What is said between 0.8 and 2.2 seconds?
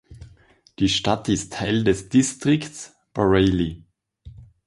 Stadt ist Teil des